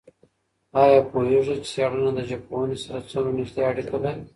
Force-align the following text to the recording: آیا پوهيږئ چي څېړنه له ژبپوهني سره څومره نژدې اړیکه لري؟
آیا 0.81 0.99
پوهيږئ 1.11 1.55
چي 1.63 1.69
څېړنه 1.73 2.09
له 2.17 2.23
ژبپوهني 2.29 2.77
سره 2.83 3.07
څومره 3.09 3.31
نژدې 3.39 3.61
اړیکه 3.71 3.97
لري؟ 4.03 4.23